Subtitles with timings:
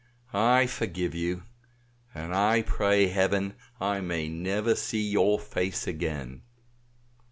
[0.33, 1.43] I forgive you,
[2.15, 6.41] and I pray Heaven I may never see your face again."